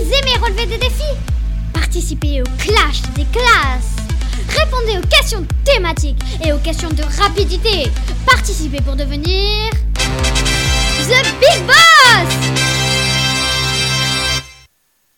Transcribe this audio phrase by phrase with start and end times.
[0.00, 1.16] aimez relever des défis
[1.72, 3.96] Participez au clash des classes
[4.48, 7.90] Répondez aux questions thématiques et aux questions de rapidité.
[8.26, 9.70] Participez pour devenir